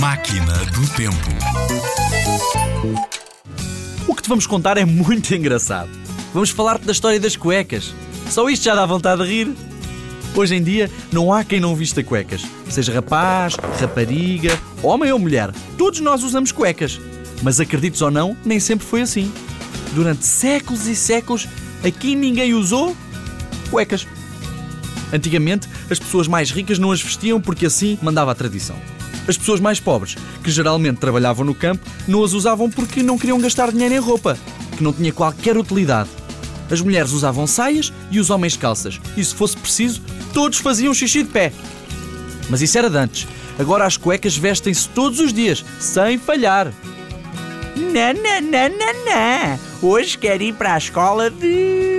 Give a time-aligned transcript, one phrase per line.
[0.00, 1.14] Máquina do Tempo.
[4.08, 5.90] O que te vamos contar é muito engraçado.
[6.32, 7.94] Vamos falar-te da história das cuecas.
[8.30, 9.54] Só isto já dá vontade de rir.
[10.34, 12.40] Hoje em dia não há quem não vista cuecas.
[12.70, 16.98] Seja rapaz, rapariga, homem ou mulher, todos nós usamos cuecas.
[17.42, 19.30] Mas acredites ou não, nem sempre foi assim.
[19.92, 21.46] Durante séculos e séculos,
[21.84, 22.96] aqui ninguém usou
[23.70, 24.06] cuecas.
[25.12, 28.76] Antigamente, as pessoas mais ricas não as vestiam porque assim mandava a tradição.
[29.28, 33.38] As pessoas mais pobres, que geralmente trabalhavam no campo, não as usavam porque não queriam
[33.38, 34.38] gastar dinheiro em roupa,
[34.76, 36.08] que não tinha qualquer utilidade.
[36.70, 40.02] As mulheres usavam saias e os homens calças, e se fosse preciso,
[40.32, 41.52] todos faziam xixi de pé.
[42.48, 43.26] Mas isso era de antes.
[43.58, 46.72] Agora as cuecas vestem-se todos os dias, sem falhar.
[49.04, 49.58] Não.
[49.82, 51.89] Hoje quero ir para a escola de